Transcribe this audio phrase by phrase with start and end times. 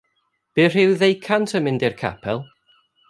[0.59, 2.43] Bydd rhyw ddeucant yn mynd i'r capel.